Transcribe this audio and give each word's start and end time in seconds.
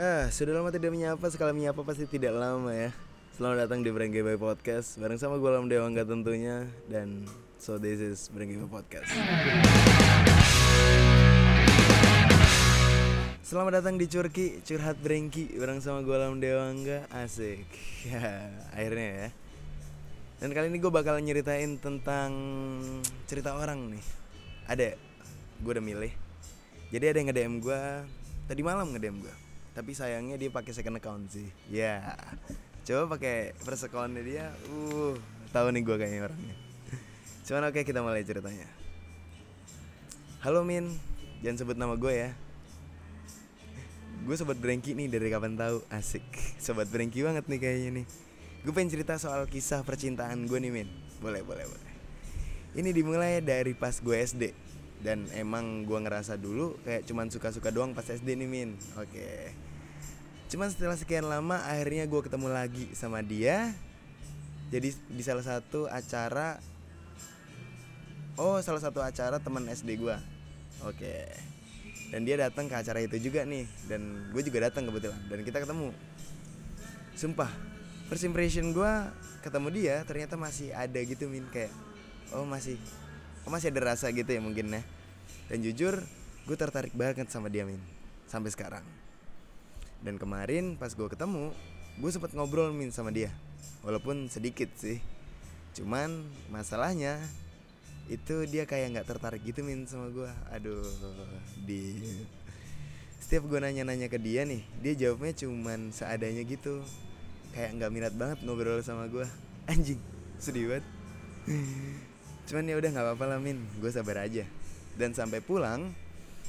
Ah, 0.00 0.32
sudah 0.32 0.56
lama 0.56 0.72
tidak 0.72 0.88
menyapa, 0.88 1.20
sekali 1.28 1.52
menyapa 1.52 1.84
pasti 1.84 2.08
tidak 2.08 2.32
lama 2.32 2.72
ya. 2.72 2.96
Selamat 3.36 3.68
datang 3.68 3.84
di 3.84 3.92
Brengge 3.92 4.24
by 4.24 4.40
Podcast. 4.40 4.96
Bareng 4.96 5.20
sama 5.20 5.36
gue 5.36 5.50
Lam 5.52 5.68
Dewangga 5.68 6.08
tentunya. 6.08 6.64
Dan 6.88 7.28
so 7.60 7.76
this 7.76 8.00
is 8.00 8.32
Brengge 8.32 8.56
by 8.56 8.80
Podcast. 8.80 9.12
Selamat 13.44 13.84
datang 13.84 14.00
di 14.00 14.08
Curki, 14.08 14.64
Curhat 14.64 14.96
Brengki. 14.96 15.60
Bareng 15.60 15.84
sama 15.84 16.00
gue 16.00 16.16
Lam 16.16 16.40
Dewangga, 16.40 17.04
asik. 17.12 17.68
Ya, 18.08 18.48
akhirnya 18.72 19.08
ya. 19.12 19.28
Dan 20.40 20.56
kali 20.56 20.72
ini 20.72 20.80
gue 20.80 20.88
bakal 20.88 21.20
nyeritain 21.20 21.76
tentang 21.76 22.32
cerita 23.28 23.60
orang 23.60 23.92
nih. 23.92 24.04
Ada, 24.72 24.96
gue 25.60 25.68
udah 25.76 25.84
milih. 25.84 26.16
Jadi 26.88 27.04
ada 27.04 27.16
yang 27.20 27.28
nge-DM 27.28 27.54
gue 27.60 27.80
Tadi 28.48 28.60
malam 28.64 28.88
nge-DM 28.96 29.20
gue 29.20 29.51
tapi 29.72 29.96
sayangnya 29.96 30.36
dia 30.36 30.52
pakai 30.52 30.72
second 30.76 31.00
account 31.00 31.32
sih. 31.32 31.48
Ya. 31.72 32.16
Coba 32.82 33.16
pakai 33.16 33.54
first 33.62 33.86
accountnya 33.86 34.22
dia. 34.26 34.44
Uh 34.68 35.14
tahu 35.52 35.68
nih 35.68 35.84
gue 35.84 35.96
kayaknya 36.00 36.20
orangnya. 36.26 36.56
Cuman 37.44 37.62
oke 37.68 37.80
kita 37.84 38.00
mulai 38.00 38.24
ceritanya. 38.24 38.66
Halo 40.42 40.64
min. 40.64 40.88
Jangan 41.44 41.56
sebut 41.62 41.76
nama 41.78 41.94
gue 41.94 42.10
ya. 42.10 42.30
Gue 44.22 44.34
sobat 44.38 44.58
brengki 44.58 44.96
nih 44.96 45.12
dari 45.12 45.28
kapan 45.28 45.54
tahu? 45.54 45.84
Asik. 45.92 46.24
Sobat 46.58 46.88
brengki 46.88 47.22
banget 47.22 47.46
nih 47.46 47.60
kayaknya 47.60 47.90
nih. 48.02 48.06
Gue 48.64 48.72
pengen 48.74 48.90
cerita 48.90 49.18
soal 49.20 49.46
kisah 49.46 49.84
percintaan 49.86 50.48
gue 50.48 50.58
nih 50.58 50.72
min. 50.72 50.88
Boleh 51.22 51.44
boleh 51.46 51.68
boleh. 51.68 51.92
Ini 52.72 52.90
dimulai 52.90 53.44
dari 53.44 53.76
pas 53.76 54.00
gue 54.00 54.16
SD 54.16 54.42
dan 55.02 55.26
emang 55.34 55.82
gue 55.82 55.98
ngerasa 55.98 56.38
dulu 56.38 56.78
kayak 56.86 57.04
cuman 57.04 57.26
suka-suka 57.28 57.74
doang 57.74 57.92
pas 57.92 58.06
SD 58.06 58.38
nih 58.38 58.48
min. 58.48 58.74
Oke 58.98 59.52
cuman 60.52 60.68
setelah 60.68 61.00
sekian 61.00 61.24
lama 61.24 61.64
akhirnya 61.64 62.04
gue 62.04 62.20
ketemu 62.20 62.52
lagi 62.52 62.84
sama 62.92 63.24
dia. 63.24 63.72
Jadi 64.68 64.92
di 65.08 65.22
salah 65.24 65.40
satu 65.40 65.88
acara 65.88 66.60
oh 68.36 68.60
salah 68.60 68.84
satu 68.84 69.00
acara 69.00 69.40
teman 69.40 69.64
SD 69.64 69.96
gue 69.96 70.16
oke. 70.84 71.16
Dan 72.12 72.28
dia 72.28 72.36
datang 72.36 72.68
ke 72.68 72.76
acara 72.76 73.00
itu 73.00 73.16
juga 73.16 73.48
nih. 73.48 73.64
Dan 73.88 74.28
gue 74.28 74.42
juga 74.44 74.68
datang 74.68 74.84
kebetulan. 74.92 75.16
Dan 75.32 75.40
kita 75.40 75.64
ketemu. 75.64 75.88
Sumpah 77.16 77.48
first 78.12 78.28
impression 78.28 78.76
gue 78.76 78.92
ketemu 79.40 79.68
dia 79.72 79.96
ternyata 80.04 80.36
masih 80.36 80.76
ada 80.76 81.00
gitu 81.00 81.32
min. 81.32 81.48
Kayak 81.48 81.72
oh 82.36 82.44
masih 82.44 82.76
oh 83.48 83.50
masih 83.52 83.72
ada 83.72 83.96
rasa 83.96 84.12
gitu 84.12 84.28
ya 84.28 84.44
mungkin 84.44 84.68
ya. 84.68 84.84
Dan 85.48 85.64
jujur 85.64 85.96
gue 86.44 86.56
tertarik 86.60 86.92
banget 86.92 87.32
sama 87.32 87.48
dia 87.48 87.64
min. 87.64 87.80
Sampai 88.28 88.52
sekarang 88.52 88.84
dan 90.02 90.18
kemarin 90.18 90.74
pas 90.76 90.90
gue 90.90 91.08
ketemu 91.08 91.54
gue 91.98 92.10
sempet 92.10 92.34
ngobrol 92.34 92.74
min 92.74 92.90
sama 92.90 93.14
dia. 93.14 93.30
Walaupun 93.86 94.30
sedikit 94.30 94.70
sih. 94.78 94.98
Cuman 95.78 96.26
masalahnya 96.52 97.18
itu 98.10 98.44
dia 98.50 98.66
kayak 98.66 98.98
nggak 98.98 99.08
tertarik 99.08 99.40
gitu 99.46 99.62
min 99.62 99.86
sama 99.86 100.10
gue 100.10 100.26
aduh 100.50 100.82
di 101.62 102.02
setiap 103.22 103.46
gue 103.46 103.62
nanya-nanya 103.62 104.10
ke 104.10 104.18
dia 104.18 104.42
nih 104.42 104.66
dia 104.82 104.92
jawabnya 105.06 105.32
cuman 105.38 105.94
seadanya 105.94 106.42
gitu. 106.44 106.82
Kayak 107.54 107.70
nggak 107.78 107.92
minat 107.92 108.14
banget 108.16 108.38
ngobrol 108.44 108.82
sama 108.82 109.06
gue 109.08 109.24
anjing 109.70 110.00
sedih 110.42 110.68
banget. 110.74 110.84
Cuman 112.50 112.66
ya 112.66 112.74
udah 112.76 112.90
nggak 112.90 113.06
apa-apa 113.06 113.24
lah 113.30 113.38
min. 113.38 113.62
Gue 113.78 113.88
sabar 113.94 114.26
aja. 114.26 114.44
Dan 114.98 115.14
sampai 115.16 115.40
pulang 115.40 115.94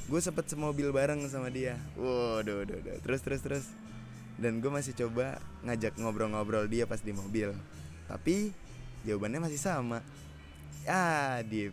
gue 0.04 0.20
sempet 0.20 0.44
semobil 0.48 0.92
bareng 0.92 1.24
sama 1.30 1.48
dia. 1.48 1.80
Waduh 1.96 2.64
waduh, 2.64 2.76
waduh. 2.76 2.98
terus 3.00 3.20
terus 3.24 3.40
terus. 3.40 3.66
Dan 4.36 4.58
gue 4.58 4.68
masih 4.68 4.92
coba 4.98 5.38
ngajak 5.62 5.96
ngobrol-ngobrol 5.96 6.66
dia 6.66 6.84
pas 6.84 7.00
di 7.00 7.14
mobil. 7.14 7.54
Tapi 8.10 8.52
jawabannya 9.08 9.40
masih 9.48 9.60
sama. 9.60 10.04
Ya 10.84 11.40
deep 11.46 11.72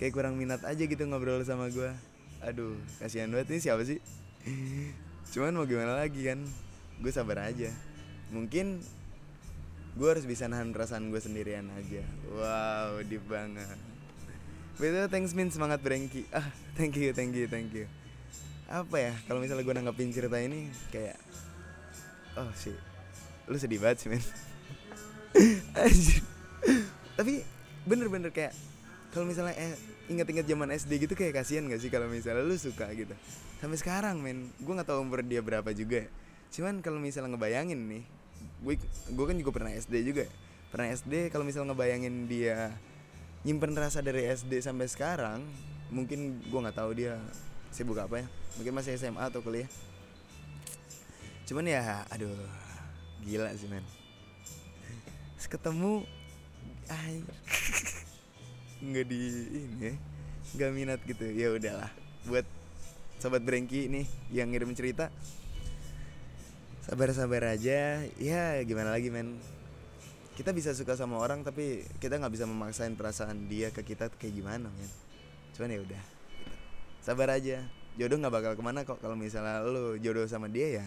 kayak 0.00 0.16
kurang 0.16 0.40
minat 0.40 0.64
aja 0.64 0.80
gitu 0.80 1.04
ngobrol 1.04 1.44
sama 1.44 1.68
gue 1.68 1.92
aduh 2.40 2.72
kasihan 2.96 3.28
banget 3.28 3.52
ini 3.52 3.60
siapa 3.60 3.84
sih? 3.84 4.00
Cuman 5.36 5.52
mau 5.52 5.68
gimana 5.68 6.00
lagi 6.00 6.24
kan? 6.24 6.40
Gue 7.04 7.12
sabar 7.12 7.52
aja. 7.52 7.68
Mungkin 8.32 8.80
gue 10.00 10.08
harus 10.08 10.24
bisa 10.24 10.48
nahan 10.48 10.72
perasaan 10.72 11.12
gue 11.12 11.20
sendirian 11.20 11.68
aja. 11.76 12.00
Wow 12.32 13.04
deep 13.04 13.28
banget 13.28 13.76
Betul, 14.80 15.12
thanks 15.12 15.36
Min 15.36 15.52
semangat 15.52 15.84
brengki. 15.84 16.24
Ah, 16.32 16.48
thank 16.72 16.96
you, 16.96 17.12
thank 17.12 17.36
you, 17.36 17.44
thank 17.44 17.68
you. 17.76 17.84
Apa 18.64 18.96
ya, 18.96 19.12
kalau 19.28 19.36
misalnya 19.36 19.60
gue 19.60 19.76
nanggapin 19.76 20.08
cerita 20.08 20.40
ini 20.40 20.72
kayak 20.88 21.20
oh 22.40 22.48
sih, 22.56 22.72
lu 23.44 23.60
sedih 23.60 23.76
banget 23.76 24.00
sih 24.00 24.08
Min. 24.08 24.24
Tapi 27.20 27.44
bener-bener 27.84 28.32
kayak 28.32 28.56
kalau 29.12 29.28
misalnya 29.28 29.52
eh, 29.60 29.76
inget-inget 30.08 30.48
zaman 30.48 30.72
SD 30.72 31.04
gitu 31.04 31.12
kayak 31.12 31.44
kasihan 31.44 31.68
gak 31.68 31.84
sih 31.84 31.92
kalau 31.92 32.08
misalnya 32.08 32.40
lu 32.40 32.56
suka 32.56 32.88
gitu. 32.96 33.12
Sampai 33.60 33.76
sekarang 33.76 34.24
men, 34.24 34.48
gue 34.64 34.72
nggak 34.72 34.88
tahu 34.88 35.04
umur 35.04 35.20
dia 35.20 35.44
berapa 35.44 35.68
juga. 35.76 36.08
Cuman 36.56 36.80
kalau 36.80 36.96
misalnya 36.96 37.36
ngebayangin 37.36 37.76
nih, 37.84 38.02
gue 38.64 38.74
gue 39.12 39.24
kan 39.28 39.36
juga 39.36 39.52
pernah 39.52 39.76
SD 39.76 40.08
juga. 40.08 40.24
Pernah 40.72 40.88
SD 40.96 41.28
kalau 41.28 41.44
misalnya 41.44 41.76
ngebayangin 41.76 42.32
dia 42.32 42.72
nyimpen 43.40 43.72
rasa 43.72 44.04
dari 44.04 44.28
SD 44.28 44.60
sampai 44.60 44.84
sekarang 44.84 45.40
mungkin 45.88 46.44
gue 46.44 46.60
nggak 46.60 46.76
tahu 46.76 46.90
dia 46.92 47.16
sibuk 47.72 47.96
apa 47.96 48.20
ya. 48.20 48.26
Mungkin 48.60 48.72
masih 48.76 48.98
SMA 49.00 49.22
atau 49.22 49.40
kuliah. 49.40 49.68
Cuman 51.48 51.66
ya 51.66 52.04
aduh 52.12 52.34
gila 53.24 53.50
sih 53.56 53.66
men. 53.70 53.84
Ketemu 55.50 56.06
ay 56.86 57.26
nggak 58.86 59.06
di 59.10 59.18
ini 59.50 59.90
nggak 60.54 60.70
minat 60.70 61.00
gitu. 61.02 61.26
Ya 61.26 61.50
udahlah 61.50 61.90
buat 62.28 62.46
sobat 63.18 63.42
brengki 63.42 63.90
nih 63.90 64.06
yang 64.30 64.54
ngirim 64.54 64.70
cerita 64.78 65.10
sabar-sabar 66.86 67.56
aja. 67.56 68.04
Ya 68.20 68.62
gimana 68.62 68.94
lagi 68.94 69.10
men 69.10 69.42
kita 70.40 70.56
bisa 70.56 70.72
suka 70.72 70.96
sama 70.96 71.20
orang 71.20 71.44
tapi 71.44 71.84
kita 72.00 72.16
nggak 72.16 72.32
bisa 72.32 72.48
memaksain 72.48 72.96
perasaan 72.96 73.44
dia 73.44 73.68
ke 73.68 73.84
kita 73.84 74.08
kayak 74.16 74.40
gimana 74.40 74.72
men. 74.72 74.88
Cuman 75.52 75.68
ya 75.68 75.84
udah 75.84 76.00
gitu. 76.00 77.04
sabar 77.04 77.28
aja. 77.36 77.60
Jodoh 78.00 78.16
nggak 78.16 78.32
bakal 78.32 78.52
ke 78.56 78.62
mana 78.64 78.88
kok. 78.88 78.96
Kalau 79.04 79.20
misalnya 79.20 79.60
lo 79.60 80.00
jodoh 80.00 80.24
sama 80.24 80.48
dia 80.48 80.80
ya 80.80 80.86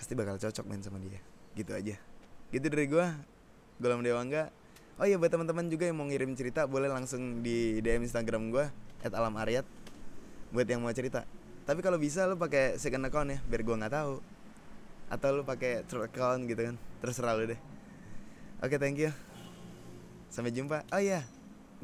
pasti 0.00 0.16
bakal 0.16 0.40
cocok 0.40 0.64
main 0.64 0.80
sama 0.80 0.96
dia. 1.04 1.20
Gitu 1.52 1.68
aja. 1.76 2.00
Gitu 2.48 2.64
dari 2.64 2.88
gua 2.88 3.12
Golam 3.76 4.00
Dewangga. 4.00 4.48
Oh 4.96 5.04
iya 5.04 5.20
buat 5.20 5.28
teman-teman 5.28 5.68
juga 5.68 5.84
yang 5.84 6.00
mau 6.00 6.08
ngirim 6.08 6.32
cerita 6.32 6.64
boleh 6.64 6.88
langsung 6.88 7.44
di 7.44 7.84
DM 7.84 8.08
Instagram 8.08 8.56
gua 8.56 8.72
@alamariyat 9.04 9.68
buat 10.48 10.64
yang 10.64 10.80
mau 10.80 10.96
cerita. 10.96 11.28
Tapi 11.68 11.84
kalau 11.84 12.00
bisa 12.00 12.24
lo 12.24 12.40
pakai 12.40 12.80
second 12.80 13.04
account 13.04 13.36
ya 13.36 13.38
biar 13.44 13.60
gua 13.60 13.76
nggak 13.84 13.92
tahu 13.92 14.35
atau 15.06 15.28
lu 15.36 15.42
pakai 15.46 15.86
third 15.86 16.10
account 16.10 16.46
gitu 16.50 16.72
kan? 16.72 16.76
Terserah 17.02 17.34
lu 17.38 17.50
deh. 17.50 17.60
Oke 18.64 18.74
okay, 18.74 18.78
thank 18.78 18.98
you. 18.98 19.12
Sampai 20.32 20.50
jumpa. 20.50 20.82
Oh 20.90 21.00
iya 21.00 21.22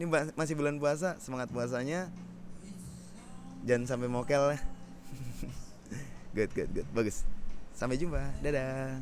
ini 0.00 0.08
masih 0.34 0.56
bulan 0.56 0.80
puasa 0.80 1.20
semangat 1.20 1.52
puasanya. 1.52 2.08
Jangan 3.68 3.84
sampai 3.86 4.08
mokel 4.08 4.56
ya. 4.56 4.60
Good 6.36 6.50
good 6.56 6.70
good. 6.72 6.88
Bagus. 6.96 7.28
Sampai 7.76 8.00
jumpa. 8.00 8.24
Dadah 8.40 8.96